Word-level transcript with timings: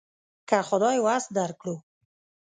که 0.49 0.57
خدای 0.67 0.97
وس 1.05 1.23
درکړو. 1.37 1.75